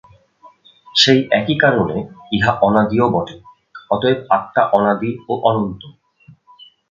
[0.95, 1.97] সেই একই কারণে
[2.31, 3.35] ইহা অনাদিও বটে,
[3.91, 5.81] অতএব আত্মা অনাদি ও অনন্ত।